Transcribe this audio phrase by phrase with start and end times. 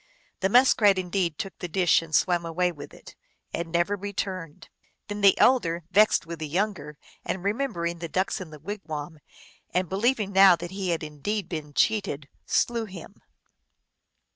[0.39, 3.15] The Muskrat indeed took the dish and swam away with it,
[3.53, 4.67] and never returned.
[5.07, 9.19] Then the elder, vexed with the younger, and re membering the ducks in the wigwam,
[9.69, 13.17] and believing now that he had indeed been cheated, slew him.